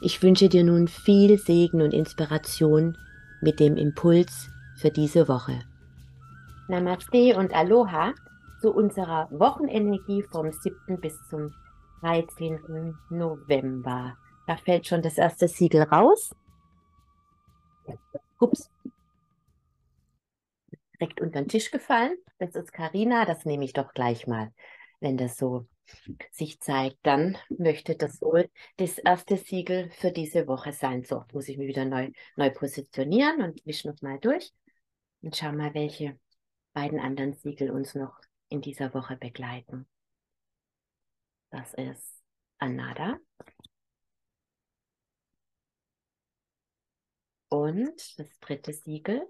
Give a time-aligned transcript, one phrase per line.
[0.00, 2.98] Ich wünsche dir nun viel Segen und Inspiration
[3.40, 5.60] mit dem Impuls für diese Woche.
[6.68, 8.12] Namaste und Aloha
[8.60, 11.00] zu unserer Wochenenergie vom 7.
[11.00, 11.50] bis zum
[12.02, 12.94] 13.
[13.08, 14.16] November.
[14.46, 16.34] Da fällt schon das erste Siegel raus.
[18.38, 18.70] Ups.
[20.92, 22.16] Direkt unter den Tisch gefallen.
[22.38, 24.52] Das ist Karina, das nehme ich doch gleich mal,
[25.00, 25.66] wenn das so
[26.30, 31.02] sich zeigt, dann möchte das wohl das erste Siegel für diese Woche sein.
[31.04, 34.52] So, muss ich mich wieder neu, neu positionieren und wische noch mal durch
[35.22, 36.18] und schau mal, welche
[36.72, 39.86] beiden anderen Siegel uns noch in dieser Woche begleiten.
[41.50, 42.22] Das ist
[42.58, 43.18] Anada.
[47.48, 49.26] Und das dritte Siegel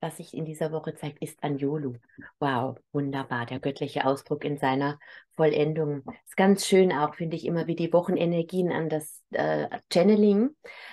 [0.00, 1.94] was sich in dieser Woche zeigt, ist Anjolu.
[2.38, 4.98] Wow, wunderbar, der göttliche Ausdruck in seiner
[5.36, 6.02] Vollendung.
[6.24, 10.50] Ist ganz schön auch, finde ich, immer wie die Wochenenergien an das äh, Channeling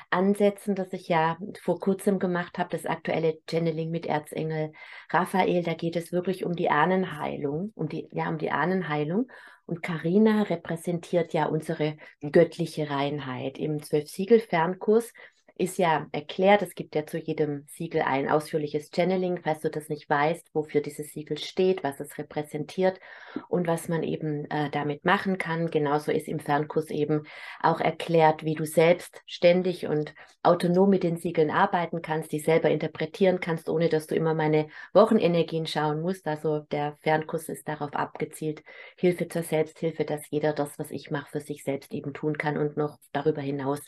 [0.09, 4.71] ansetzen, das ich ja vor kurzem gemacht habe, das aktuelle Channeling mit Erzengel
[5.09, 5.63] Raphael.
[5.63, 9.29] Da geht es wirklich um die Ahnenheilung, um die, ja, um die Ahnenheilung.
[9.65, 13.57] Und Karina repräsentiert ja unsere göttliche Reinheit.
[13.57, 15.13] Im Zwölf-Siegel-Fernkurs
[15.55, 19.87] ist ja erklärt, es gibt ja zu jedem Siegel ein ausführliches Channeling, falls du das
[19.87, 22.99] nicht weißt, wofür dieses Siegel steht, was es repräsentiert
[23.49, 25.69] und was man eben äh, damit machen kann.
[25.69, 27.27] Genauso ist im Fernkurs eben
[27.61, 32.71] auch erklärt, wie du selbst ständig und autonom mit den Siegeln arbeiten kannst, die selber
[32.71, 36.25] interpretieren kannst, ohne dass du immer meine Wochenenergien schauen musst.
[36.27, 38.63] Also der Fernkurs ist darauf abgezielt,
[38.97, 42.57] Hilfe zur Selbsthilfe, dass jeder das, was ich mache, für sich selbst eben tun kann
[42.57, 43.81] und noch darüber hinaus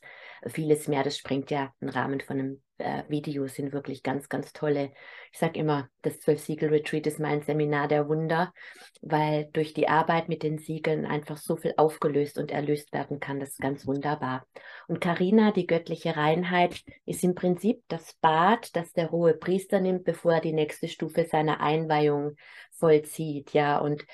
[0.45, 1.03] vieles mehr.
[1.03, 4.91] Das springt ja im Rahmen von einem äh, Video, sind wirklich ganz, ganz tolle.
[5.31, 8.53] Ich sage immer, das Zwölf-Siegel-Retreat ist mein Seminar der Wunder,
[9.01, 13.39] weil durch die Arbeit mit den Siegeln einfach so viel aufgelöst und erlöst werden kann.
[13.39, 14.45] Das ist ganz wunderbar.
[14.88, 20.03] Und Karina, die göttliche Reinheit, ist im Prinzip das Bad, das der hohe Priester nimmt,
[20.03, 22.35] bevor er die nächste Stufe seiner Einweihung
[22.72, 23.53] vollzieht.
[23.53, 24.05] Ja, und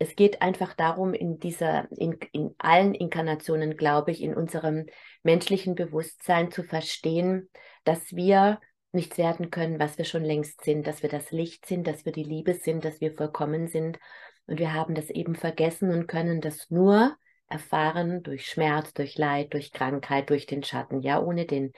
[0.00, 4.86] es geht einfach darum, in dieser, in, in allen Inkarnationen, glaube ich, in unserem
[5.22, 7.50] menschlichen Bewusstsein zu verstehen,
[7.84, 8.60] dass wir
[8.92, 12.12] nichts werden können, was wir schon längst sind, dass wir das Licht sind, dass wir
[12.12, 13.98] die Liebe sind, dass wir vollkommen sind.
[14.46, 17.14] Und wir haben das eben vergessen und können das nur
[17.50, 21.02] erfahren durch Schmerz, durch Leid, durch Krankheit, durch den Schatten.
[21.02, 21.72] Ja, ohne den,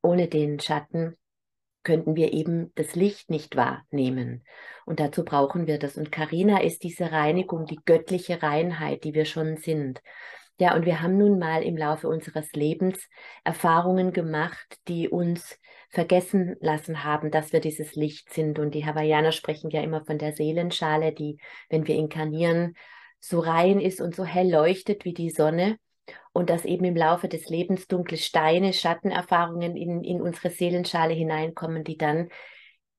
[0.00, 1.18] ohne den Schatten
[1.88, 4.44] könnten wir eben das Licht nicht wahrnehmen.
[4.84, 5.96] Und dazu brauchen wir das.
[5.96, 10.02] Und Karina ist diese Reinigung, die göttliche Reinheit, die wir schon sind.
[10.58, 13.08] Ja, und wir haben nun mal im Laufe unseres Lebens
[13.42, 18.58] Erfahrungen gemacht, die uns vergessen lassen haben, dass wir dieses Licht sind.
[18.58, 21.38] Und die Hawaiianer sprechen ja immer von der Seelenschale, die,
[21.70, 22.74] wenn wir inkarnieren,
[23.18, 25.78] so rein ist und so hell leuchtet wie die Sonne
[26.38, 31.82] und dass eben im Laufe des Lebens dunkle Steine, Schattenerfahrungen in, in unsere Seelenschale hineinkommen,
[31.82, 32.28] die dann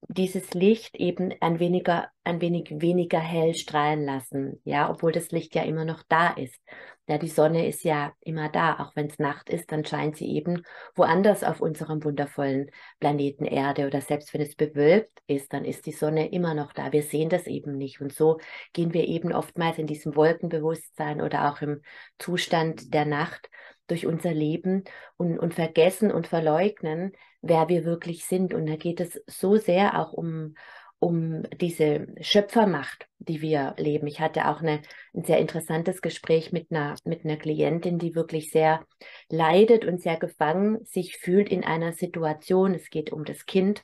[0.09, 5.55] dieses Licht eben ein weniger, ein wenig weniger hell strahlen lassen, ja, obwohl das Licht
[5.55, 6.59] ja immer noch da ist.
[7.09, 10.27] Ja, die Sonne ist ja immer da, auch wenn es Nacht ist, dann scheint sie
[10.35, 10.61] eben
[10.93, 15.91] woanders auf unserem wundervollen Planeten Erde oder selbst wenn es bewölkt ist, dann ist die
[15.91, 16.91] Sonne immer noch da.
[16.93, 18.39] Wir sehen das eben nicht und so
[18.73, 21.81] gehen wir eben oftmals in diesem Wolkenbewusstsein oder auch im
[22.19, 23.49] Zustand der Nacht
[23.87, 24.83] durch unser Leben
[25.17, 28.53] und, und vergessen und verleugnen, wer wir wirklich sind.
[28.53, 30.53] Und da geht es so sehr auch um,
[30.99, 34.05] um diese Schöpfermacht, die wir leben.
[34.07, 34.81] Ich hatte auch eine,
[35.13, 38.85] ein sehr interessantes Gespräch mit einer, mit einer Klientin, die wirklich sehr
[39.29, 42.73] leidet und sehr gefangen sich fühlt in einer Situation.
[42.73, 43.83] Es geht um das Kind,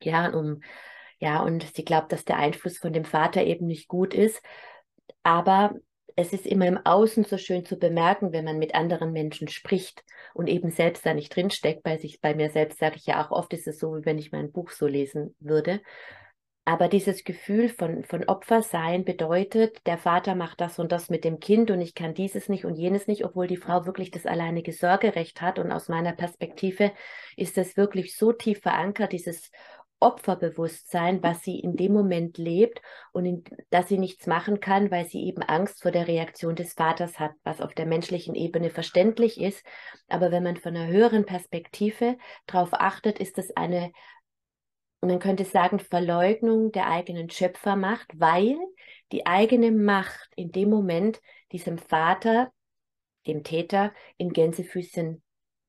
[0.00, 0.60] ja, um,
[1.18, 4.40] ja, und sie glaubt, dass der Einfluss von dem Vater eben nicht gut ist.
[5.24, 5.74] Aber
[6.14, 10.04] es ist immer im Außen so schön zu bemerken, wenn man mit anderen Menschen spricht
[10.34, 11.82] und eben selbst da nicht drinsteckt.
[11.82, 14.18] Bei sich, bei mir selbst sage ich ja auch oft, ist es so, wie wenn
[14.18, 15.80] ich mein Buch so lesen würde.
[16.68, 21.40] Aber dieses Gefühl von, von Opfersein bedeutet, der Vater macht das und das mit dem
[21.40, 24.74] Kind und ich kann dieses nicht und jenes nicht, obwohl die Frau wirklich das alleinige
[24.74, 25.58] Sorgerecht hat.
[25.58, 26.92] Und aus meiner Perspektive
[27.38, 29.50] ist das wirklich so tief verankert, dieses
[29.98, 32.82] Opferbewusstsein, was sie in dem Moment lebt
[33.12, 36.74] und in, dass sie nichts machen kann, weil sie eben Angst vor der Reaktion des
[36.74, 39.64] Vaters hat, was auf der menschlichen Ebene verständlich ist.
[40.06, 43.90] Aber wenn man von einer höheren Perspektive darauf achtet, ist das eine,
[45.00, 48.56] man könnte sagen, Verleugnung der eigenen Schöpfermacht, weil
[49.12, 51.20] die eigene Macht in dem Moment
[51.52, 52.52] diesem Vater,
[53.26, 55.22] dem Täter, in Gänsefüßchen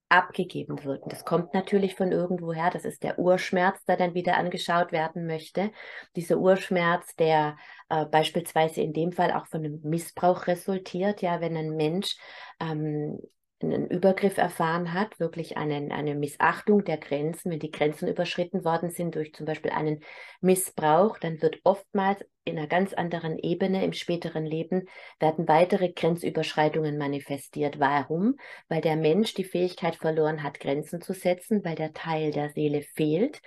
[0.10, 1.04] abgegeben wird.
[1.04, 2.72] Und das kommt natürlich von irgendwoher.
[2.72, 5.72] Das ist der Urschmerz, der dann wieder angeschaut werden möchte.
[6.16, 7.58] Dieser Urschmerz, der
[7.90, 11.22] äh, beispielsweise in dem Fall auch von einem Missbrauch resultiert.
[11.22, 12.18] Ja, wenn ein Mensch
[12.60, 13.20] ähm,
[13.62, 18.90] einen Übergriff erfahren hat, wirklich einen, eine Missachtung der Grenzen, wenn die Grenzen überschritten worden
[18.90, 20.02] sind durch zum Beispiel einen
[20.42, 24.88] Missbrauch, dann wird oftmals in einer ganz anderen Ebene im späteren Leben
[25.20, 27.80] werden weitere Grenzüberschreitungen manifestiert.
[27.80, 28.38] Warum?
[28.70, 32.82] Weil der Mensch die Fähigkeit verloren hat, Grenzen zu setzen, weil der Teil der Seele
[32.82, 33.42] fehlt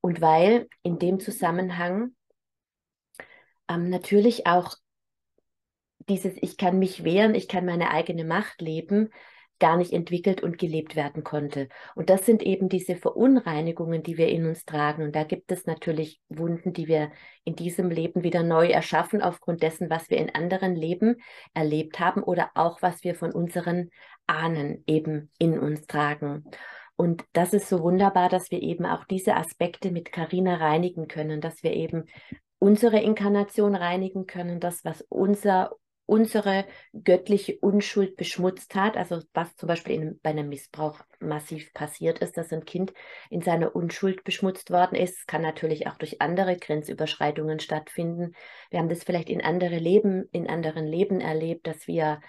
[0.00, 2.12] und weil in dem Zusammenhang
[3.68, 4.76] ähm, natürlich auch
[6.08, 9.10] dieses Ich kann mich wehren, ich kann meine eigene Macht leben,
[9.58, 11.68] gar nicht entwickelt und gelebt werden konnte.
[11.94, 15.02] Und das sind eben diese Verunreinigungen, die wir in uns tragen.
[15.02, 17.10] Und da gibt es natürlich Wunden, die wir
[17.44, 21.16] in diesem Leben wieder neu erschaffen, aufgrund dessen, was wir in anderen Leben
[21.54, 23.90] erlebt haben oder auch was wir von unseren
[24.26, 26.44] Ahnen eben in uns tragen.
[26.96, 31.40] Und das ist so wunderbar, dass wir eben auch diese Aspekte mit Karina reinigen können,
[31.40, 32.06] dass wir eben
[32.58, 35.70] unsere Inkarnation reinigen können, das, was unser
[36.08, 36.64] unsere
[37.04, 42.38] göttliche Unschuld beschmutzt hat, also was zum Beispiel in, bei einem Missbrauch massiv passiert ist,
[42.38, 42.94] dass ein Kind
[43.28, 48.32] in seiner Unschuld beschmutzt worden ist, kann natürlich auch durch andere Grenzüberschreitungen stattfinden.
[48.70, 52.20] Wir haben das vielleicht in andere Leben, in anderen Leben erlebt, dass wir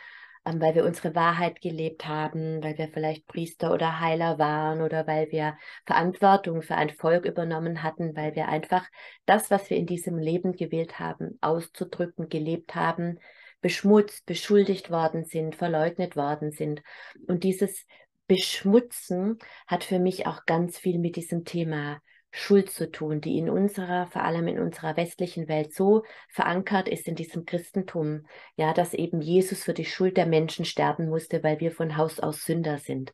[0.45, 5.07] ähm, weil wir unsere Wahrheit gelebt haben, weil wir vielleicht Priester oder Heiler waren oder
[5.07, 8.85] weil wir Verantwortung für ein Volk übernommen hatten, weil wir einfach
[9.25, 13.19] das, was wir in diesem Leben gewählt haben, auszudrücken, gelebt haben,
[13.61, 16.81] beschmutzt, beschuldigt worden sind, verleugnet worden sind.
[17.27, 17.85] Und dieses
[18.27, 22.00] Beschmutzen hat für mich auch ganz viel mit diesem Thema
[22.31, 27.07] Schuld zu tun, die in unserer, vor allem in unserer westlichen Welt so verankert ist
[27.07, 31.59] in diesem Christentum, ja, dass eben Jesus für die Schuld der Menschen sterben musste, weil
[31.59, 33.13] wir von Haus aus Sünder sind.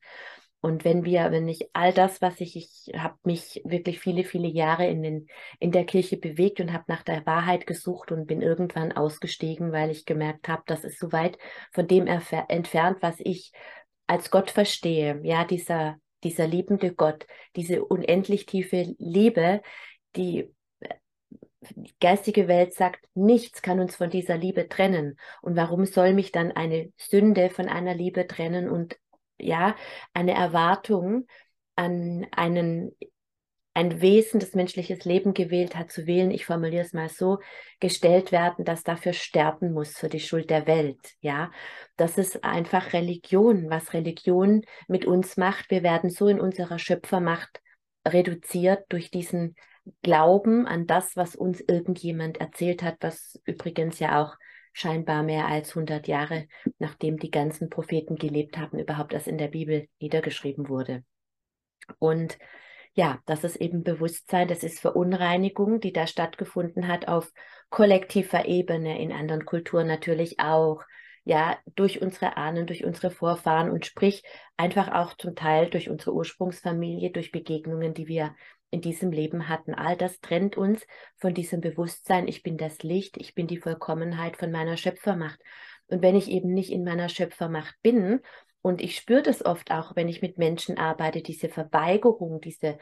[0.61, 4.47] Und wenn wir, wenn ich all das, was ich, ich habe mich wirklich viele, viele
[4.47, 5.27] Jahre in, den,
[5.59, 9.91] in der Kirche bewegt und habe nach der Wahrheit gesucht und bin irgendwann ausgestiegen, weil
[9.91, 11.37] ich gemerkt habe, das ist so weit
[11.71, 13.51] von dem entfernt, was ich
[14.07, 15.19] als Gott verstehe.
[15.23, 19.61] Ja, dieser, dieser liebende Gott, diese unendlich tiefe Liebe,
[20.15, 20.49] die
[21.71, 25.17] die geistige Welt sagt, nichts kann uns von dieser Liebe trennen.
[25.41, 28.97] Und warum soll mich dann eine Sünde von einer Liebe trennen und
[29.37, 29.75] ja,
[30.13, 31.27] eine Erwartung
[31.75, 32.91] an einen,
[33.73, 37.39] ein Wesen, das menschliches Leben gewählt hat, zu wählen, ich formuliere es mal so,
[37.79, 40.99] gestellt werden, dass dafür sterben muss für die Schuld der Welt.
[41.19, 41.51] Ja,
[41.97, 45.69] das ist einfach Religion, was Religion mit uns macht.
[45.69, 47.61] Wir werden so in unserer Schöpfermacht
[48.07, 49.55] reduziert durch diesen
[50.01, 54.35] Glauben an das, was uns irgendjemand erzählt hat, was übrigens ja auch
[54.75, 56.47] scheinbar mehr als 100 Jahre,
[56.79, 61.05] nachdem die ganzen Propheten gelebt haben, überhaupt erst in der Bibel niedergeschrieben wurde.
[61.97, 62.37] Und
[62.93, 67.31] ja, das ist eben Bewusstsein, das ist Verunreinigung, die da stattgefunden hat auf
[67.69, 70.83] kollektiver Ebene, in anderen Kulturen natürlich auch,
[71.23, 74.23] ja, durch unsere Ahnen, durch unsere Vorfahren und sprich
[74.57, 78.35] einfach auch zum Teil durch unsere Ursprungsfamilie, durch Begegnungen, die wir
[78.75, 79.73] in diesem Leben hatten.
[79.73, 80.85] All das trennt uns
[81.17, 85.39] von diesem Bewusstsein, ich bin das Licht, ich bin die Vollkommenheit von meiner Schöpfermacht.
[85.87, 88.19] Und wenn ich eben nicht in meiner Schöpfermacht bin,
[88.61, 92.79] und ich spüre das oft auch, wenn ich mit Menschen arbeite, diese Verweigerung, diese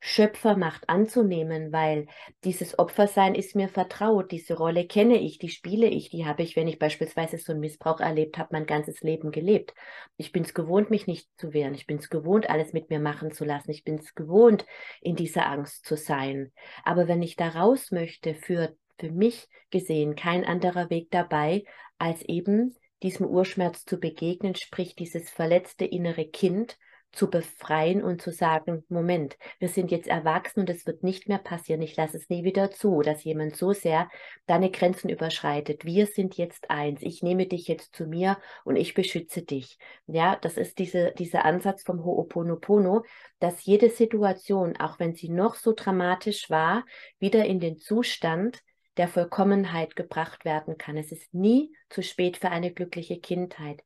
[0.00, 2.06] Schöpfermacht anzunehmen, weil
[2.44, 6.54] dieses Opfersein ist mir vertraut, diese Rolle kenne ich, die spiele ich, die habe ich,
[6.54, 9.74] wenn ich beispielsweise so einen Missbrauch erlebt habe, mein ganzes Leben gelebt.
[10.16, 13.00] Ich bin es gewohnt, mich nicht zu wehren, ich bin es gewohnt, alles mit mir
[13.00, 14.66] machen zu lassen, ich bin es gewohnt,
[15.00, 16.52] in dieser Angst zu sein.
[16.84, 21.64] Aber wenn ich da raus möchte, für, für mich gesehen kein anderer Weg dabei,
[21.98, 26.78] als eben diesem Urschmerz zu begegnen, sprich dieses verletzte innere Kind,
[27.12, 31.38] zu befreien und zu sagen, Moment, wir sind jetzt erwachsen und es wird nicht mehr
[31.38, 31.80] passieren.
[31.82, 34.10] Ich lasse es nie wieder zu, dass jemand so sehr
[34.46, 35.84] deine Grenzen überschreitet.
[35.84, 37.00] Wir sind jetzt eins.
[37.02, 39.78] Ich nehme dich jetzt zu mir und ich beschütze dich.
[40.06, 43.04] Ja, das ist diese, dieser Ansatz vom Ho'oponopono,
[43.38, 46.84] dass jede Situation, auch wenn sie noch so dramatisch war,
[47.18, 48.60] wieder in den Zustand
[48.96, 50.96] der Vollkommenheit gebracht werden kann.
[50.96, 53.82] Es ist nie zu spät für eine glückliche Kindheit.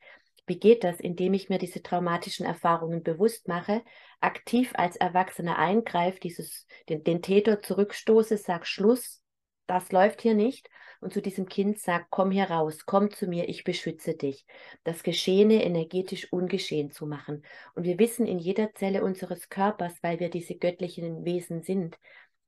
[0.47, 1.01] Wie geht das?
[1.01, 3.83] Indem ich mir diese traumatischen Erfahrungen bewusst mache,
[4.21, 9.23] aktiv als Erwachsener eingreife, dieses, den, den Täter zurückstoße, sag Schluss,
[9.67, 10.69] das läuft hier nicht
[11.01, 14.45] und zu diesem Kind sag, komm hier raus, komm zu mir, ich beschütze dich.
[14.85, 17.43] Das Geschehene energetisch ungeschehen zu machen.
[17.75, 21.97] Und wir wissen in jeder Zelle unseres Körpers, weil wir diese göttlichen Wesen sind,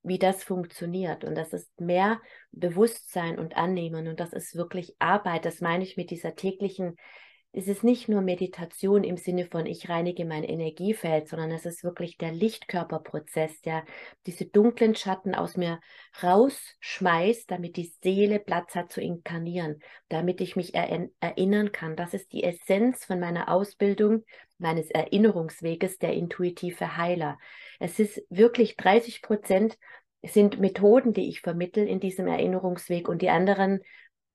[0.02, 1.24] wie das funktioniert.
[1.24, 2.20] Und das ist mehr
[2.50, 4.08] Bewusstsein und Annehmen.
[4.08, 5.44] Und das ist wirklich Arbeit.
[5.44, 6.96] Das meine ich mit dieser täglichen
[7.54, 11.84] es ist nicht nur Meditation im Sinne von ich reinige mein Energiefeld, sondern es ist
[11.84, 13.84] wirklich der Lichtkörperprozess, der
[14.26, 15.78] diese dunklen Schatten aus mir
[16.22, 21.94] rausschmeißt, damit die Seele Platz hat zu inkarnieren, damit ich mich er erinnern kann.
[21.94, 24.24] Das ist die Essenz von meiner Ausbildung,
[24.56, 27.38] meines Erinnerungsweges, der intuitive Heiler.
[27.78, 29.76] Es ist wirklich 30 Prozent
[30.24, 33.80] sind Methoden, die ich vermittel in diesem Erinnerungsweg und die anderen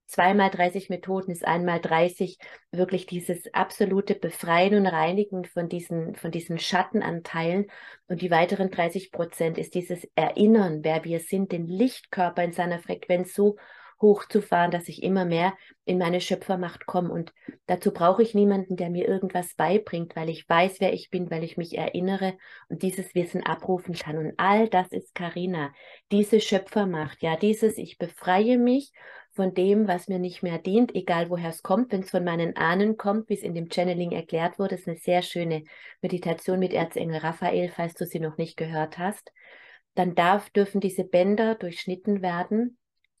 [0.08, 2.38] zweimal 30 Methoden ist einmal 30
[2.72, 7.70] wirklich dieses absolute Befreien und Reinigen von diesen, von diesen Schattenanteilen.
[8.08, 12.80] Und die weiteren 30 Prozent ist dieses Erinnern, wer wir sind, den Lichtkörper in seiner
[12.80, 13.56] Frequenz so
[14.00, 17.12] hochzufahren, dass ich immer mehr in meine Schöpfermacht komme.
[17.12, 17.32] Und
[17.66, 21.44] dazu brauche ich niemanden, der mir irgendwas beibringt, weil ich weiß, wer ich bin, weil
[21.44, 22.34] ich mich erinnere
[22.68, 24.18] und dieses Wissen abrufen kann.
[24.18, 25.72] Und all das ist Karina,
[26.12, 28.92] diese Schöpfermacht, ja, dieses, ich befreie mich
[29.38, 32.56] von dem, was mir nicht mehr dient, egal woher es kommt, wenn es von meinen
[32.56, 35.62] Ahnen kommt, wie es in dem Channeling erklärt wurde, ist eine sehr schöne
[36.02, 39.32] Meditation mit Erzengel Raphael, falls du sie noch nicht gehört hast.
[39.94, 42.78] Dann darf, dürfen diese Bänder durchschnitten werden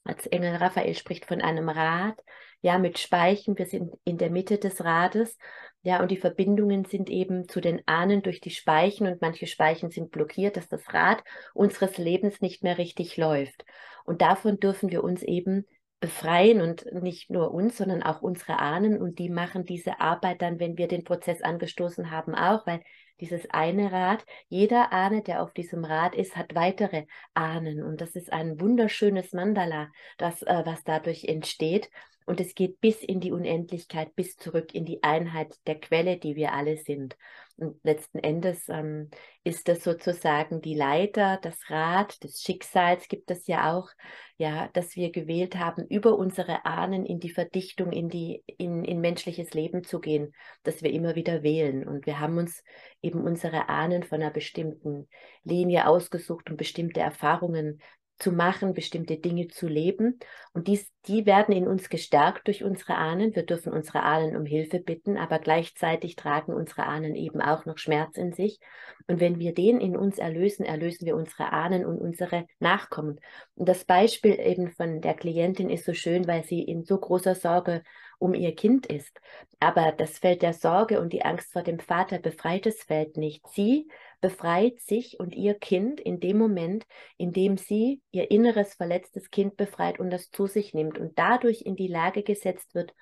[0.08, 2.18] Erzengel Raphael spricht von einem Rad,
[2.60, 3.58] ja, mit Speichen.
[3.58, 5.38] Wir sind in der Mitte des Rades,
[5.82, 9.90] ja, und die Verbindungen sind eben zu den Ahnen durch die Speichen und manche Speichen
[9.90, 11.22] sind blockiert, dass das Rad
[11.54, 13.64] unseres Lebens nicht mehr richtig läuft.
[14.04, 15.66] Und davon dürfen wir uns eben
[16.00, 20.60] befreien und nicht nur uns, sondern auch unsere Ahnen und die machen diese Arbeit dann,
[20.60, 22.82] wenn wir den Prozess angestoßen haben, auch, weil
[23.20, 24.24] dieses eine Rad.
[24.48, 27.82] Jeder Ahne, der auf diesem Rad ist, hat weitere Ahnen.
[27.82, 31.90] Und das ist ein wunderschönes Mandala, das, äh, was dadurch entsteht.
[32.28, 36.36] Und es geht bis in die Unendlichkeit, bis zurück in die Einheit der Quelle, die
[36.36, 37.16] wir alle sind.
[37.56, 39.08] Und letzten Endes ähm,
[39.44, 43.88] ist das sozusagen die Leiter, das Rad des Schicksals gibt es ja auch,
[44.36, 49.00] ja, dass wir gewählt haben, über unsere Ahnen in die Verdichtung, in die, in, in
[49.00, 51.88] menschliches Leben zu gehen, dass wir immer wieder wählen.
[51.88, 52.62] Und wir haben uns
[53.00, 55.08] eben unsere Ahnen von einer bestimmten
[55.44, 57.80] Linie ausgesucht und bestimmte Erfahrungen
[58.18, 60.18] zu machen, bestimmte Dinge zu leben.
[60.52, 63.34] Und dies, die werden in uns gestärkt durch unsere Ahnen.
[63.34, 67.78] Wir dürfen unsere Ahnen um Hilfe bitten, aber gleichzeitig tragen unsere Ahnen eben auch noch
[67.78, 68.58] Schmerz in sich.
[69.06, 73.20] Und wenn wir den in uns erlösen, erlösen wir unsere Ahnen und unsere Nachkommen.
[73.54, 77.34] Und das Beispiel eben von der Klientin ist so schön, weil sie in so großer
[77.34, 77.82] Sorge
[78.18, 79.20] um ihr Kind ist.
[79.60, 83.46] Aber das Feld der Sorge und die Angst vor dem Vater befreit das Feld nicht.
[83.48, 83.88] Sie
[84.20, 86.84] befreit sich und ihr Kind in dem Moment,
[87.16, 91.62] in dem sie ihr inneres verletztes Kind befreit und das zu sich nimmt und dadurch
[91.62, 92.92] in die Lage gesetzt wird,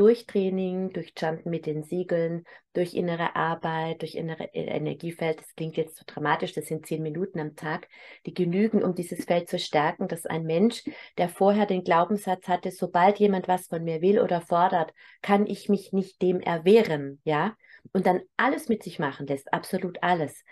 [0.00, 5.54] durch Training, durch Jumpen mit den Siegeln, durch innere Arbeit, durch innere e-, Energiefeld, das
[5.54, 7.86] klingt jetzt so dramatisch, das sind zehn Minuten am Tag,
[8.24, 10.84] die genügen, um dieses Feld zu stärken, dass ein Mensch,
[11.18, 15.68] der vorher den Glaubenssatz hatte, sobald jemand was von mir will oder fordert, kann ich
[15.68, 17.54] mich nicht dem erwehren, ja,
[17.92, 20.44] und dann alles mit sich machen lässt, absolut alles.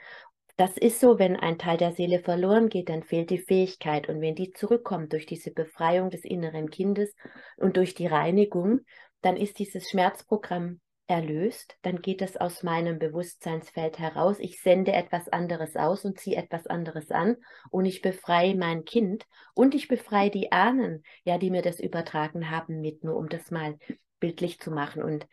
[0.56, 4.08] Das ist so, wenn ein Teil der Seele verloren geht, dann fehlt die Fähigkeit.
[4.08, 7.14] Und wenn die zurückkommt durch diese Befreiung des inneren Kindes
[7.56, 8.80] und durch die Reinigung,
[9.22, 14.38] dann ist dieses Schmerzprogramm erlöst, dann geht es aus meinem Bewusstseinsfeld heraus.
[14.40, 17.36] Ich sende etwas anderes aus und ziehe etwas anderes an
[17.70, 22.50] und ich befreie mein Kind und ich befreie die Ahnen, ja, die mir das übertragen
[22.50, 23.78] haben mit, nur um das mal
[24.20, 25.02] bildlich zu machen.
[25.02, 25.26] Und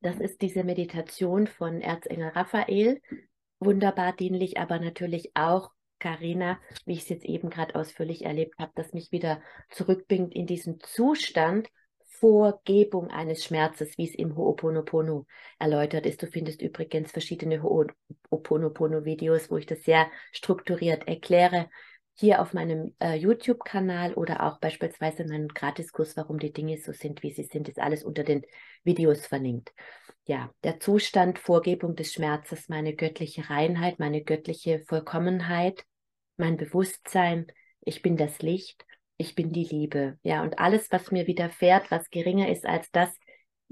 [0.00, 3.00] das ist diese Meditation von Erzengel Raphael,
[3.58, 8.72] wunderbar dienlich, aber natürlich auch Karina, wie ich es jetzt eben gerade ausführlich erlebt habe,
[8.76, 11.68] das mich wieder zurückbringt in diesen Zustand
[12.18, 15.26] Vorgebung eines Schmerzes, wie es im Ho'oponopono
[15.58, 16.22] erläutert ist.
[16.22, 21.68] Du findest übrigens verschiedene Ho'oponopono-Videos, wo ich das sehr strukturiert erkläre.
[22.14, 26.92] Hier auf meinem äh, YouTube-Kanal oder auch beispielsweise in meinem Gratiskurs, warum die Dinge so
[26.92, 28.42] sind, wie sie sind, ist alles unter den
[28.84, 29.72] Videos verlinkt.
[30.24, 35.84] Ja, der Zustand, Vorgebung des Schmerzes, meine göttliche Reinheit, meine göttliche Vollkommenheit,
[36.36, 37.46] mein Bewusstsein,
[37.80, 38.84] ich bin das Licht
[39.18, 40.18] ich bin die Liebe.
[40.22, 43.10] Ja, und alles, was mir widerfährt, was geringer ist als das,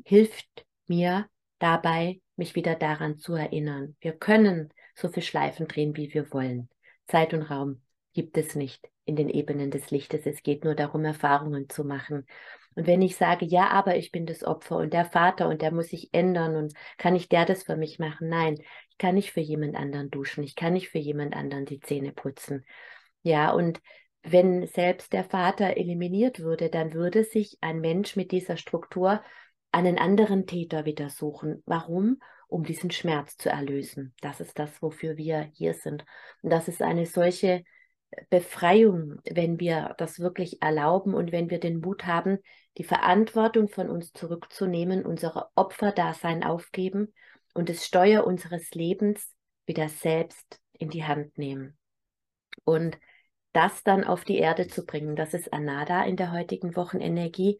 [0.04, 3.96] hilft mir dabei, mich wieder daran zu erinnern.
[4.00, 6.68] Wir können so viel Schleifen drehen, wie wir wollen.
[7.06, 7.80] Zeit und Raum
[8.12, 10.26] gibt es nicht in den Ebenen des Lichtes.
[10.26, 12.26] Es geht nur darum, Erfahrungen zu machen.
[12.76, 15.72] Und wenn ich sage, ja, aber ich bin das Opfer und der Vater und der
[15.72, 18.28] muss sich ändern und kann nicht der das für mich machen?
[18.28, 18.58] Nein,
[18.90, 22.12] ich kann nicht für jemand anderen duschen, ich kann nicht für jemand anderen die Zähne
[22.12, 22.64] putzen.
[23.22, 23.80] Ja, und
[24.22, 29.22] wenn selbst der Vater eliminiert würde, dann würde sich ein Mensch mit dieser Struktur
[29.72, 31.62] einen anderen Täter wieder suchen.
[31.64, 32.20] Warum?
[32.48, 34.14] Um diesen Schmerz zu erlösen.
[34.20, 36.04] Das ist das, wofür wir hier sind.
[36.42, 37.64] Und das ist eine solche
[38.30, 42.38] Befreiung, wenn wir das wirklich erlauben und wenn wir den Mut haben,
[42.78, 47.14] die Verantwortung von uns zurückzunehmen, unser Opferdasein aufgeben
[47.54, 49.32] und das Steuer unseres Lebens
[49.66, 51.76] wieder selbst in die Hand nehmen.
[52.64, 52.98] Und
[53.52, 57.58] das dann auf die Erde zu bringen, das ist Anada in der heutigen Wochenenergie.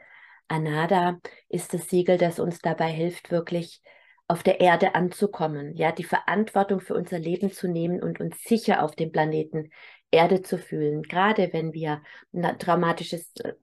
[0.48, 1.18] Anada
[1.48, 3.80] ist das Siegel, das uns dabei hilft, wirklich
[4.28, 8.82] auf der Erde anzukommen, ja, die Verantwortung für unser Leben zu nehmen und uns sicher
[8.82, 9.70] auf dem Planeten
[10.10, 11.02] Erde zu fühlen.
[11.02, 13.54] Gerade wenn wir ein traumatisches äh,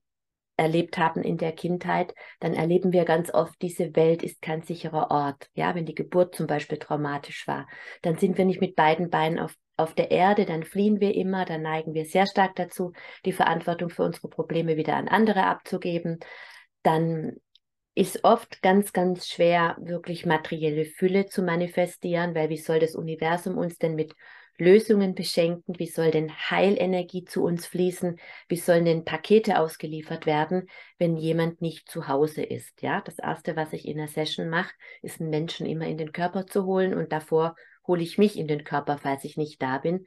[0.57, 5.09] erlebt haben in der Kindheit, dann erleben wir ganz oft, diese Welt ist kein sicherer
[5.11, 5.49] Ort.
[5.53, 7.67] Ja, wenn die Geburt zum Beispiel traumatisch war,
[8.01, 11.45] dann sind wir nicht mit beiden Beinen auf, auf der Erde, dann fliehen wir immer,
[11.45, 12.93] dann neigen wir sehr stark dazu,
[13.25, 16.19] die Verantwortung für unsere Probleme wieder an andere abzugeben.
[16.83, 17.37] Dann
[17.95, 23.57] ist oft ganz, ganz schwer, wirklich materielle Fülle zu manifestieren, weil wie soll das Universum
[23.57, 24.13] uns denn mit
[24.57, 25.77] Lösungen beschenken?
[25.77, 28.19] Wie soll denn Heilenergie zu uns fließen?
[28.47, 32.81] Wie sollen denn Pakete ausgeliefert werden, wenn jemand nicht zu Hause ist?
[32.81, 36.11] Ja, das erste, was ich in der Session mache, ist einen Menschen immer in den
[36.11, 37.55] Körper zu holen und davor
[37.87, 40.05] hole ich mich in den Körper, falls ich nicht da bin.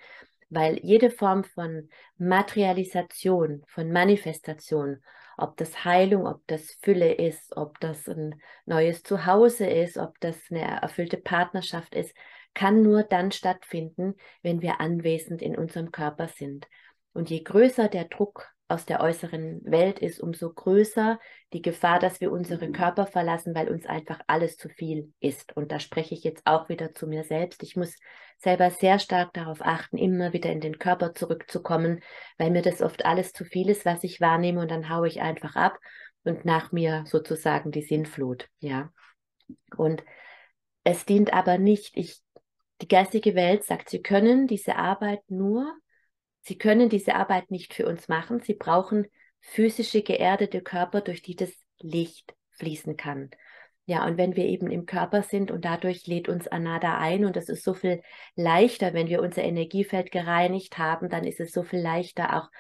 [0.49, 1.89] Weil jede Form von
[2.19, 5.03] Materialisation, von Manifestation,
[5.37, 10.39] ob das Heilung, ob das Fülle ist, ob das ein neues Zuhause ist, ob das
[10.51, 12.15] eine erfüllte Partnerschaft ist,
[12.57, 16.67] kann nur dann stattfinden, wenn wir anwesend in unserem Körper sind.
[17.13, 21.21] Und je größer der Druck aus der äußeren Welt ist, umso größer
[21.53, 25.55] die Gefahr, dass wir unsere Körper verlassen, weil uns einfach alles zu viel ist.
[25.55, 27.63] Und da spreche ich jetzt auch wieder zu mir selbst.
[27.63, 27.95] Ich muss
[28.39, 32.01] selber sehr stark darauf achten, immer wieder in den Körper zurückzukommen,
[32.39, 35.21] weil mir das oft alles zu viel ist, was ich wahrnehme und dann haue ich
[35.21, 35.79] einfach ab
[36.25, 38.91] und nach mir sozusagen die Sinnflut, ja.
[39.77, 40.03] Und
[40.85, 42.21] es dient aber nicht, ich
[42.83, 45.73] die geistige Welt sagt, sie können diese Arbeit nur,
[46.43, 48.41] sie können diese Arbeit nicht für uns machen.
[48.41, 49.07] Sie brauchen
[49.41, 53.31] physische, geerdete Körper, durch die das Licht fließen kann.
[53.89, 57.37] Ja, und wenn wir eben im Körper sind und dadurch lädt uns Anada ein und
[57.37, 58.03] es ist so viel
[58.35, 62.51] leichter, wenn wir unser Energiefeld gereinigt haben, dann ist es so viel leichter auch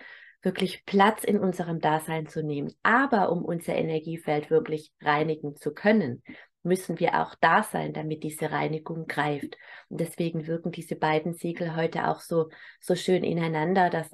[0.43, 2.73] wirklich Platz in unserem Dasein zu nehmen.
[2.85, 6.23] Aber um unser Energiefeld wirklich reinigen zu können,
[6.67, 9.57] müssen wir auch da sein, damit diese Reinigung greift.
[9.89, 12.51] Und deswegen wirken diese beiden Siegel heute auch so,
[12.81, 14.11] so schön ineinander, dass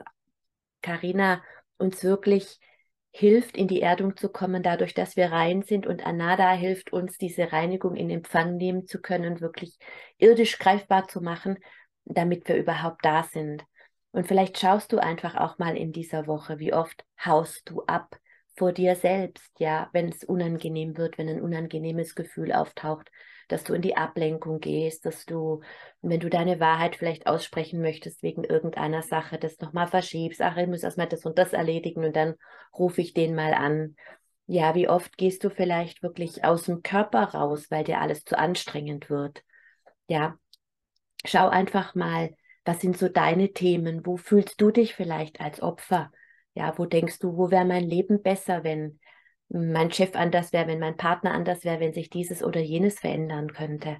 [0.83, 1.43] Karina
[1.79, 2.61] uns wirklich
[3.11, 7.19] hilft, in die Erdung zu kommen, dadurch, dass wir rein sind und Anada hilft uns,
[7.19, 9.79] diese Reinigung in Empfang nehmen zu können, wirklich
[10.19, 11.59] irdisch greifbar zu machen,
[12.05, 13.65] damit wir überhaupt da sind.
[14.13, 18.17] Und vielleicht schaust du einfach auch mal in dieser Woche, wie oft haust du ab,
[18.63, 23.11] vor dir selbst, ja, wenn es unangenehm wird, wenn ein unangenehmes Gefühl auftaucht,
[23.49, 25.63] dass du in die Ablenkung gehst, dass du,
[26.01, 30.69] wenn du deine Wahrheit vielleicht aussprechen möchtest wegen irgendeiner Sache, das nochmal verschiebst, ach, ich
[30.69, 32.37] muss erstmal das und das erledigen und dann
[32.79, 33.97] rufe ich den mal an.
[34.47, 38.39] Ja, wie oft gehst du vielleicht wirklich aus dem Körper raus, weil dir alles zu
[38.39, 39.43] anstrengend wird?
[40.07, 40.39] Ja,
[41.25, 44.07] schau einfach mal, was sind so deine Themen?
[44.07, 46.13] Wo fühlst du dich vielleicht als Opfer?
[46.55, 49.01] Ja, wo denkst du, wo wäre mein Leben besser, wenn
[49.49, 53.53] mein Chef anders wäre, wenn mein Partner anders wäre, wenn sich dieses oder jenes verändern
[53.53, 53.99] könnte?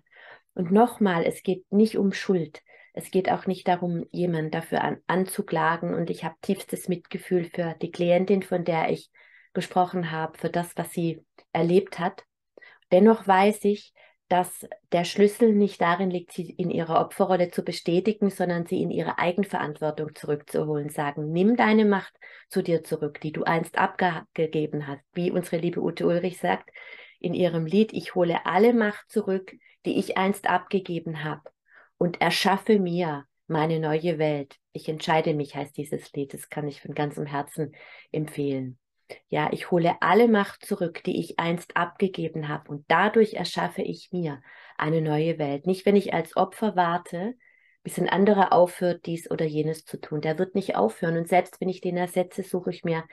[0.55, 2.63] Und nochmal, es geht nicht um Schuld.
[2.93, 5.95] Es geht auch nicht darum, jemanden dafür an, anzuklagen.
[5.95, 9.11] Und ich habe tiefstes Mitgefühl für die Klientin, von der ich
[9.55, 12.25] gesprochen habe, für das, was sie erlebt hat.
[12.91, 13.95] Dennoch weiß ich,
[14.33, 18.91] dass der Schlüssel nicht darin liegt, sie in ihrer Opferrolle zu bestätigen, sondern sie in
[18.91, 20.89] ihre Eigenverantwortung zurückzuholen.
[20.89, 22.15] Sagen, nimm deine Macht
[22.49, 25.03] zu dir zurück, die du einst abgegeben hast.
[25.13, 26.71] Wie unsere liebe Ute Ulrich sagt
[27.21, 29.53] in ihrem Lied, ich hole alle Macht zurück,
[29.85, 31.43] die ich einst abgegeben habe
[31.99, 34.57] und erschaffe mir meine neue Welt.
[34.73, 36.33] Ich entscheide mich, heißt dieses Lied.
[36.33, 37.75] Das kann ich von ganzem Herzen
[38.13, 38.79] empfehlen.
[39.29, 44.11] Ja, ich hole alle Macht zurück, die ich einst abgegeben habe und dadurch erschaffe ich
[44.13, 44.43] mir
[44.79, 45.67] eine neue Welt.
[45.67, 47.35] Nicht, wenn ich als Opfer warte,
[47.83, 50.21] bis ein anderer aufhört, dies oder jenes zu tun.
[50.21, 53.05] Der wird nicht aufhören und selbst wenn ich den ersetze, suche ich mir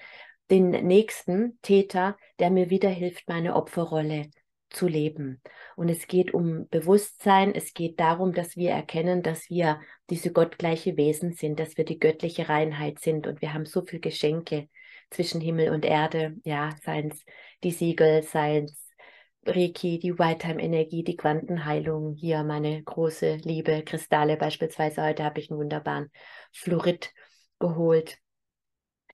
[0.49, 4.29] den nächsten Täter, der mir wieder hilft, meine Opferrolle
[4.69, 5.41] zu leben.
[5.75, 10.97] Und es geht um Bewusstsein, es geht darum, dass wir erkennen, dass wir diese gottgleiche
[10.97, 14.69] Wesen sind, dass wir die göttliche Reinheit sind und wir haben so viele Geschenke
[15.09, 17.23] zwischen Himmel und Erde, ja, seien es
[17.63, 18.89] die Siegel, seien es
[19.45, 25.01] Reiki, die White-Time-Energie, die Quantenheilung, hier meine große Liebe, Kristalle beispielsweise.
[25.03, 26.11] Heute habe ich einen wunderbaren
[26.51, 27.11] Fluorid
[27.57, 28.17] geholt,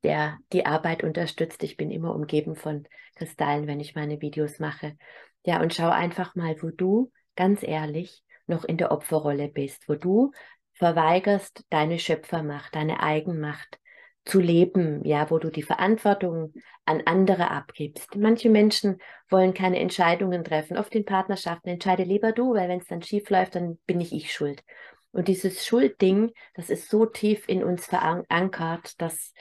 [0.04, 1.64] der die Arbeit unterstützt.
[1.64, 4.98] Ich bin immer umgeben von Kristallen, wenn ich meine Videos mache.
[5.46, 9.96] Ja, und schau einfach mal, wo du ganz ehrlich noch in der Opferrolle bist, wo
[9.96, 10.32] du
[10.74, 13.80] verweigerst deine Schöpfermacht, deine Eigenmacht
[14.26, 16.54] zu leben, ja, wo du die Verantwortung
[16.86, 18.16] an andere abgibst.
[18.16, 21.70] Manche Menschen wollen keine Entscheidungen treffen, oft in Partnerschaften.
[21.70, 24.64] Entscheide lieber du, weil wenn es dann schief läuft, dann bin ich ich schuld.
[25.12, 29.34] Und dieses Schuldding, das ist so tief in uns verankert, dass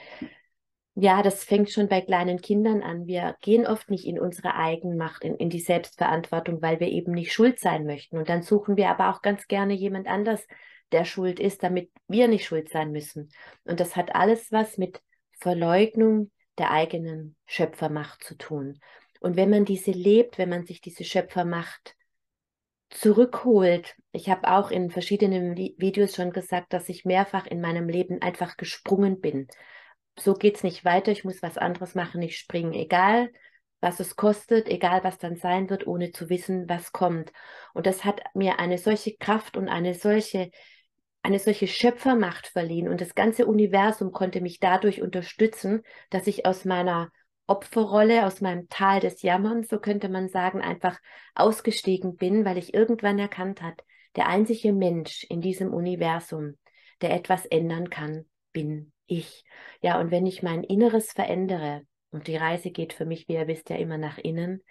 [0.97, 3.05] ja, das fängt schon bei kleinen Kindern an.
[3.05, 7.33] Wir gehen oft nicht in unsere Eigenmacht, in, in die Selbstverantwortung, weil wir eben nicht
[7.33, 8.17] schuld sein möchten.
[8.17, 10.47] Und dann suchen wir aber auch ganz gerne jemand anders,
[10.91, 13.29] der schuld ist, damit wir nicht schuld sein müssen.
[13.63, 15.01] Und das hat alles was mit
[15.39, 18.79] Verleugnung der eigenen Schöpfermacht zu tun.
[19.19, 21.95] Und wenn man diese lebt, wenn man sich diese Schöpfermacht
[22.89, 28.21] zurückholt, ich habe auch in verschiedenen Videos schon gesagt, dass ich mehrfach in meinem Leben
[28.21, 29.47] einfach gesprungen bin
[30.17, 33.31] so geht es nicht weiter, ich muss was anderes machen, ich springe, egal
[33.85, 37.31] was es kostet, egal was dann sein wird, ohne zu wissen, was kommt.
[37.75, 40.49] Und das hat mir eine solche Kraft und eine solche,
[41.21, 42.89] eine solche Schöpfermacht verliehen.
[42.89, 47.11] Und das ganze Universum konnte mich dadurch unterstützen, dass ich aus meiner
[47.45, 50.99] Opferrolle, aus meinem Tal des Jammerns, so könnte man sagen, einfach
[51.35, 53.83] ausgestiegen bin, weil ich irgendwann erkannt hat,
[54.15, 56.55] der einzige Mensch in diesem Universum,
[57.01, 59.43] der etwas ändern kann, bin ich.
[59.81, 61.83] Ja, und wenn ich mein Inneres verändere,
[62.15, 64.63] und die Reise geht für mich, wie ihr wisst, ja immer nach innen,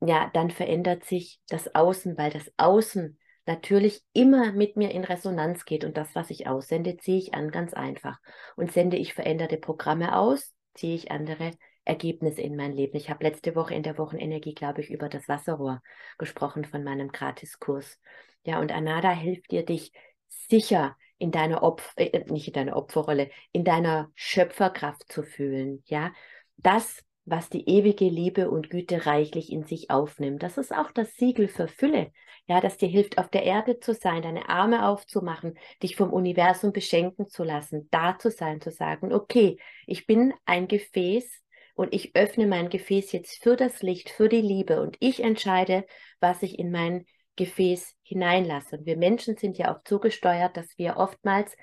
[0.00, 5.64] ja, dann verändert sich das Außen, weil das Außen natürlich immer mit mir in Resonanz
[5.64, 8.18] geht und das, was ich aussende, ziehe ich an, ganz einfach.
[8.54, 11.50] Und sende ich veränderte Programme aus, ziehe ich andere
[11.84, 12.96] Ergebnisse in mein Leben.
[12.96, 15.82] Ich habe letzte Woche in der Wochenenergie, glaube ich, über das Wasserrohr
[16.16, 17.98] gesprochen von meinem Gratiskurs.
[18.44, 19.90] Ja, und Anada hilft dir, dich
[20.28, 26.12] sicher in deiner Opfer, äh, nicht in deiner Opferrolle, in deiner Schöpferkraft zu fühlen, ja.
[26.58, 30.42] Das, was die ewige Liebe und Güte reichlich in sich aufnimmt.
[30.42, 32.12] Das ist auch das Siegel für Fülle,
[32.46, 36.72] ja, das dir hilft, auf der Erde zu sein, deine Arme aufzumachen, dich vom Universum
[36.72, 41.42] beschenken zu lassen, da zu sein, zu sagen, okay, ich bin ein Gefäß
[41.74, 45.84] und ich öffne mein Gefäß jetzt für das Licht, für die Liebe und ich entscheide,
[46.20, 47.04] was ich in mein
[47.36, 48.78] Gefäß hineinlasse.
[48.78, 51.56] Und wir Menschen sind ja auch zugesteuert, dass wir oftmals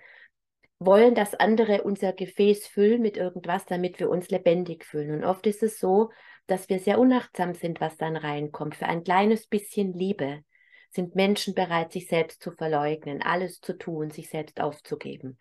[0.86, 5.12] wollen, dass andere unser Gefäß füllen mit irgendwas, damit wir uns lebendig fühlen.
[5.12, 6.12] Und oft ist es so,
[6.48, 8.76] dass wir sehr unachtsam sind, was dann reinkommt.
[8.76, 10.42] Für ein kleines bisschen Liebe
[10.92, 15.38] sind Menschen bereit, sich selbst zu verleugnen, alles zu tun, sich selbst aufzugeben.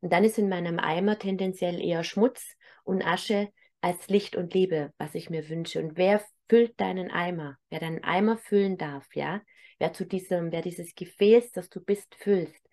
[0.00, 3.48] Und dann ist in meinem Eimer tendenziell eher Schmutz und Asche
[3.80, 5.80] als Licht und Liebe, was ich mir wünsche.
[5.80, 7.56] Und wer füllt deinen Eimer?
[7.70, 9.40] Wer deinen Eimer füllen darf, ja,
[9.78, 12.67] wer zu diesem, wer dieses Gefäß, das du bist, füllst,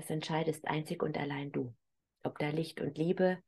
[0.00, 1.74] das entscheidest einzig und allein du.
[2.22, 3.38] Ob da Licht und Liebe,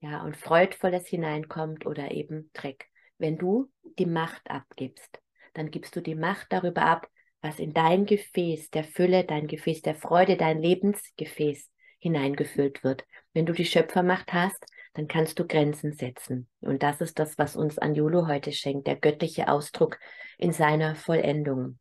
[0.00, 2.86] ja, und Freudvolles hineinkommt oder eben Dreck.
[3.18, 5.20] Wenn du die Macht abgibst,
[5.54, 7.08] dann gibst du die Macht darüber ab,
[7.42, 13.04] was in dein Gefäß der Fülle, dein Gefäß der Freude, dein Lebensgefäß hineingefüllt wird.
[13.34, 16.48] Wenn du die Schöpfermacht hast, dann kannst du Grenzen setzen.
[16.60, 19.98] Und das ist das, was uns Anjulu heute schenkt, der göttliche Ausdruck
[20.38, 21.78] in seiner Vollendung.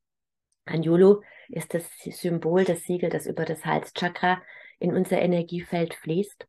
[0.66, 4.42] Anjulu ist das Symbol, das Siegel, das über das Halschakra
[4.80, 6.48] in unser Energiefeld fließt.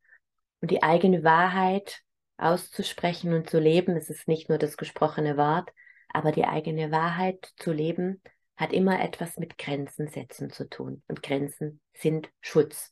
[0.61, 2.01] Und die eigene Wahrheit
[2.37, 5.69] auszusprechen und zu leben, es ist nicht nur das gesprochene Wort,
[6.11, 8.21] aber die eigene Wahrheit zu leben,
[8.57, 11.01] hat immer etwas mit Grenzen setzen zu tun.
[11.07, 12.91] Und Grenzen sind Schutz.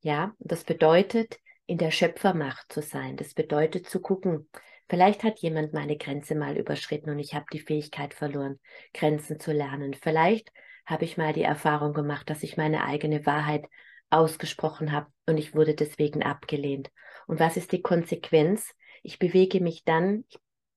[0.00, 3.16] Ja, das bedeutet, in der Schöpfermacht zu sein.
[3.16, 4.48] Das bedeutet zu gucken,
[4.88, 8.60] vielleicht hat jemand meine Grenze mal überschritten und ich habe die Fähigkeit verloren,
[8.94, 9.94] Grenzen zu lernen.
[9.94, 10.52] Vielleicht
[10.86, 13.68] habe ich mal die Erfahrung gemacht, dass ich meine eigene Wahrheit
[14.08, 16.90] ausgesprochen habe und ich wurde deswegen abgelehnt.
[17.26, 18.72] Und was ist die Konsequenz?
[19.02, 20.24] Ich bewege mich dann,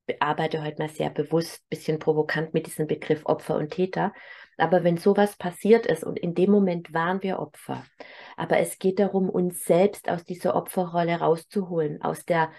[0.07, 4.11] ich arbeite heute mal sehr bewusst, bisschen provokant mit diesem Begriff Opfer und Täter,
[4.57, 7.85] aber wenn sowas passiert ist und in dem Moment waren wir Opfer,
[8.35, 12.51] aber es geht darum, uns selbst aus dieser Opferrolle rauszuholen, aus der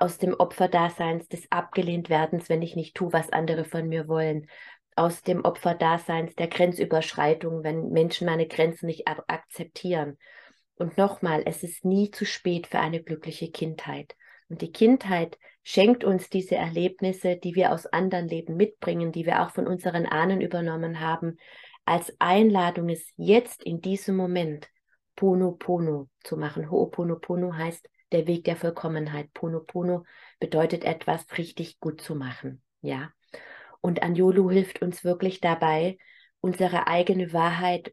[0.00, 4.48] aus dem Opferdaseins des Abgelehntwerdens, wenn ich nicht tue, was andere von mir wollen,
[4.96, 10.18] aus dem Opferdaseins der Grenzüberschreitung, wenn Menschen meine Grenzen nicht akzeptieren.
[10.76, 14.14] Und nochmal, es ist nie zu spät für eine glückliche Kindheit.
[14.48, 19.42] Und die Kindheit schenkt uns diese Erlebnisse, die wir aus anderen Leben mitbringen, die wir
[19.42, 21.38] auch von unseren Ahnen übernommen haben,
[21.84, 24.68] als Einladung ist jetzt in diesem Moment
[25.16, 26.70] Pono Pono zu machen.
[26.70, 29.32] Ho'oponopono heißt der Weg der Vollkommenheit.
[29.32, 30.04] Pono Pono
[30.40, 32.62] bedeutet etwas richtig gut zu machen.
[32.80, 33.12] Ja.
[33.84, 35.98] Und Anjolu hilft uns wirklich dabei,
[36.40, 37.92] unsere eigene Wahrheit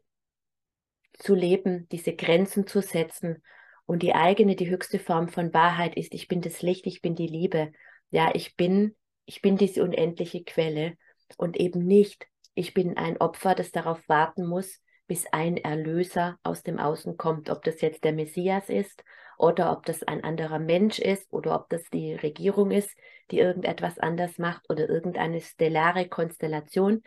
[1.18, 3.42] zu leben, diese Grenzen zu setzen.
[3.84, 7.14] Und die eigene, die höchste Form von Wahrheit ist, ich bin das Licht, ich bin
[7.14, 7.72] die Liebe.
[8.08, 10.96] Ja, ich bin, ich bin diese unendliche Quelle
[11.36, 16.62] und eben nicht, ich bin ein Opfer, das darauf warten muss, bis ein Erlöser aus
[16.62, 19.04] dem Außen kommt, ob das jetzt der Messias ist
[19.36, 22.96] oder ob das ein anderer Mensch ist oder ob das die Regierung ist,
[23.30, 27.02] die irgendetwas anders macht oder irgendeine stellare Konstellation.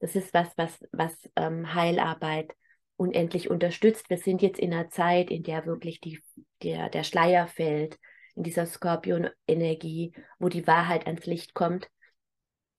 [0.00, 2.52] Das ist was, was, was ähm, Heilarbeit
[2.96, 4.10] unendlich unterstützt.
[4.10, 6.20] Wir sind jetzt in einer Zeit, in der wirklich die,
[6.62, 7.98] der, der Schleier fällt,
[8.34, 11.88] in dieser Skorpion-Energie, wo die Wahrheit ans Licht kommt.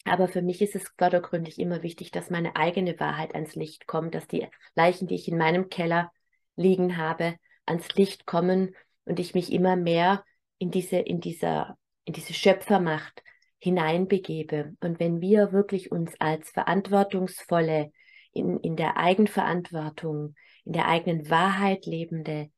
[0.05, 4.15] Aber für mich ist es vordergründig immer wichtig, dass meine eigene Wahrheit ans Licht kommt,
[4.15, 6.11] dass die Leichen, die ich in meinem Keller
[6.55, 10.23] liegen habe, ans Licht kommen und ich mich immer mehr
[10.57, 13.23] in diese, in dieser, in diese Schöpfermacht
[13.59, 14.75] hineinbegebe.
[14.81, 17.91] Und wenn wir wirklich uns als verantwortungsvolle,
[18.33, 20.35] in, in der Eigenverantwortung,
[20.65, 22.49] in der eigenen Wahrheit lebende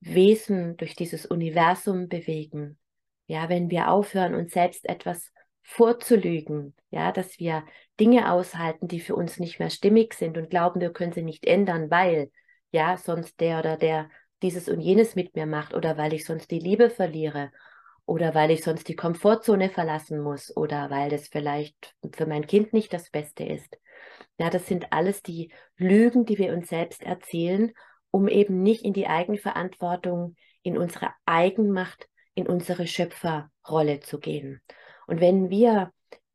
[0.00, 2.78] Wesen durch dieses Universum bewegen,
[3.26, 7.64] ja, wenn wir aufhören, uns selbst etwas vorzulügen, ja, dass wir
[8.00, 11.46] Dinge aushalten, die für uns nicht mehr stimmig sind und glauben, wir können sie nicht
[11.46, 12.30] ändern, weil,
[12.70, 14.08] ja, sonst der oder der
[14.40, 17.50] dieses und jenes mit mir macht oder weil ich sonst die Liebe verliere
[18.08, 22.72] oder weil ich sonst die Komfortzone verlassen muss oder weil das vielleicht für mein Kind
[22.72, 23.78] nicht das Beste ist.
[24.38, 27.70] Ja, das sind alles die Lügen, die wir uns selbst erzählen,
[28.10, 34.62] um eben nicht in die Eigenverantwortung, in unsere Eigenmacht, in unsere Schöpferrolle zu gehen.
[35.06, 35.92] Und wenn wir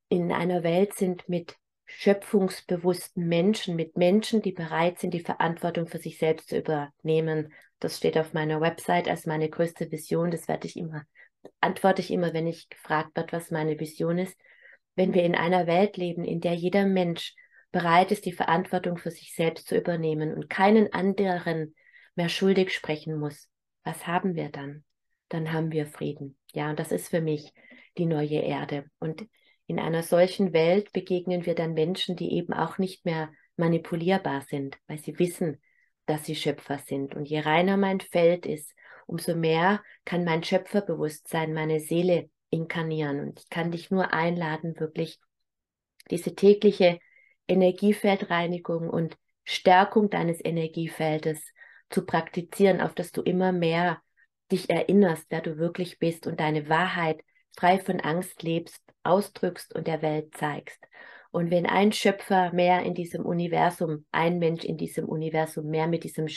[0.10, 1.56] in einer Welt sind mit
[1.86, 7.98] schöpfungsbewussten Menschen, mit Menschen, die bereit sind, die Verantwortung für sich selbst zu übernehmen, das
[7.98, 11.04] steht auf meiner Website als meine größte Vision, das werde ich immer,
[11.62, 14.38] antworte ich immer, wenn ich gefragt wird, was meine Vision ist.
[14.96, 17.34] Wenn wir in einer Welt leben, in der jeder Mensch
[17.72, 21.76] bereit ist, die Verantwortung für sich selbst zu übernehmen und keinen anderen
[22.16, 23.50] mehr schuldig sprechen muss,
[23.84, 24.84] was haben wir dann?
[25.30, 26.38] Dann haben wir Frieden.
[26.54, 27.52] Ja, und das ist für mich
[27.98, 28.86] die neue Erde.
[29.00, 29.28] Und
[29.66, 34.78] in einer solchen Welt begegnen wir dann Menschen, die eben auch nicht mehr manipulierbar sind,
[34.88, 35.62] weil sie wissen,
[36.06, 37.16] dass sie Schöpfer sind.
[37.16, 38.74] Und je reiner mein Feld ist,
[39.06, 43.20] umso mehr kann mein Schöpferbewusstsein, meine Seele inkarnieren.
[43.20, 45.20] Und ich kann dich nur einladen, wirklich
[46.10, 47.00] diese tägliche
[47.48, 51.42] Energiefeldreinigung und Stärkung deines Energiefeldes
[51.90, 54.02] zu praktizieren, auf das du immer mehr
[54.52, 57.22] dich erinnerst, wer du wirklich bist und deine Wahrheit
[57.56, 60.80] frei von Angst lebst, ausdrückst und der Welt zeigst.
[61.32, 66.04] Und wenn ein Schöpfer mehr in diesem Universum, ein Mensch in diesem Universum mehr mit
[66.04, 66.28] diesem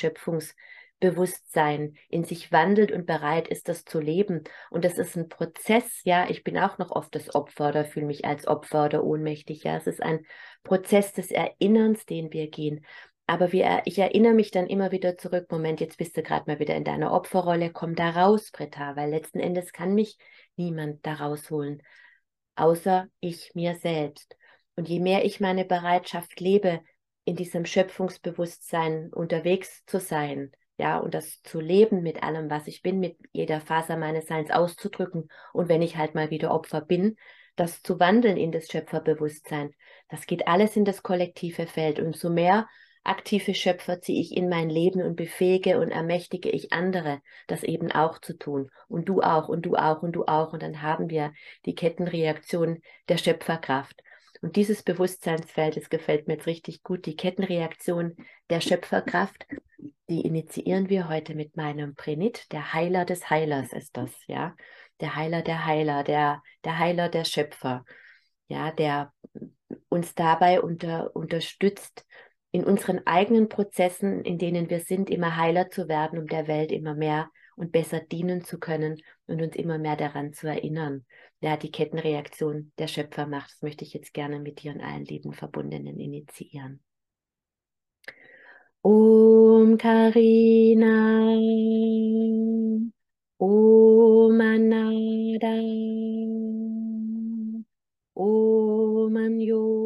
[1.02, 4.44] Schöpfungsbewusstsein in sich wandelt und bereit ist, das zu leben.
[4.70, 8.06] Und das ist ein Prozess, ja, ich bin auch noch oft das Opfer oder fühle
[8.06, 9.76] mich als Opfer oder ohnmächtig, ja.
[9.76, 10.24] Es ist ein
[10.62, 12.84] Prozess des Erinnerns, den wir gehen.
[13.26, 16.60] Aber wir, ich erinnere mich dann immer wieder zurück, Moment, jetzt bist du gerade mal
[16.60, 20.16] wieder in deiner Opferrolle, komm da raus, Britta, weil letzten Endes kann mich
[20.54, 21.82] niemand da rausholen,
[22.54, 24.36] außer ich mir selbst.
[24.76, 26.80] Und je mehr ich meine Bereitschaft lebe,
[27.24, 32.82] in diesem Schöpfungsbewusstsein unterwegs zu sein, ja, und das zu leben mit allem, was ich
[32.82, 37.16] bin, mit jeder Faser meines Seins auszudrücken und wenn ich halt mal wieder Opfer bin,
[37.56, 39.74] das zu wandeln in das Schöpferbewusstsein.
[40.08, 41.98] Das geht alles in das kollektive Feld.
[41.98, 42.68] Und so mehr
[43.02, 47.90] aktive Schöpfer ziehe ich in mein Leben und befähige und ermächtige ich andere, das eben
[47.90, 48.70] auch zu tun.
[48.88, 50.52] Und du auch und du auch und du auch.
[50.52, 51.32] Und dann haben wir
[51.64, 54.02] die Kettenreaktion der Schöpferkraft.
[54.42, 58.16] Und dieses Bewusstseinsfeld, das gefällt mir jetzt richtig gut, die Kettenreaktion
[58.50, 59.46] der Schöpferkraft,
[60.08, 62.50] die initiieren wir heute mit meinem Prenit.
[62.52, 64.54] Der Heiler des Heilers ist das, ja.
[65.00, 67.84] Der Heiler der Heiler, der, der Heiler der Schöpfer,
[68.48, 69.12] ja, der
[69.88, 72.06] uns dabei unter, unterstützt,
[72.50, 76.72] in unseren eigenen Prozessen, in denen wir sind, immer heiler zu werden, um der Welt
[76.72, 81.04] immer mehr und besser dienen zu können und uns immer mehr daran zu erinnern.
[81.40, 85.04] Ja, die Kettenreaktion der Schöpfer macht, das möchte ich jetzt gerne mit dir und allen
[85.04, 86.82] lieben Verbundenen initiieren.
[88.86, 90.94] Om Karina,
[93.40, 95.56] Om Anada,
[98.14, 99.85] Om Anjolu.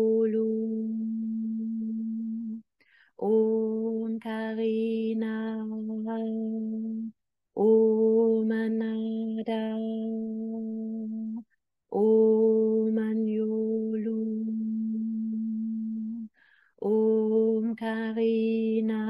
[18.51, 19.03] Dina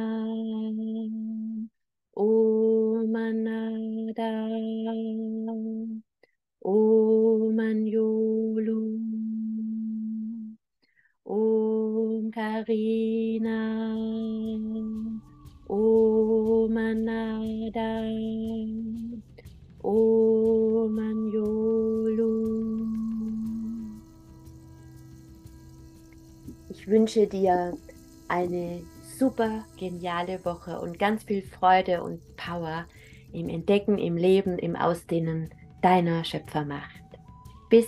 [2.15, 4.33] Om Anada
[6.61, 8.83] Om Anjolu
[11.25, 13.61] Om Karina
[15.69, 17.93] Om Anada
[19.83, 20.51] Om
[26.69, 27.77] Ich wünsche dir
[28.29, 28.81] eine
[29.21, 32.87] super geniale Woche und ganz viel Freude und Power
[33.35, 35.51] im Entdecken, im Leben, im Ausdehnen
[35.83, 37.03] deiner Schöpfermacht.
[37.69, 37.87] Bis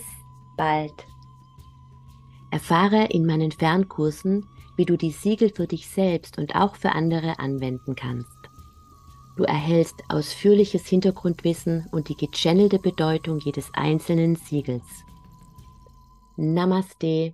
[0.55, 0.93] bald.
[2.51, 4.45] Erfahre in meinen Fernkursen,
[4.77, 8.37] wie du die Siegel für dich selbst und auch für andere anwenden kannst.
[9.35, 14.85] Du erhältst ausführliches Hintergrundwissen und die gechannelte Bedeutung jedes einzelnen Siegels.
[16.37, 17.33] Namaste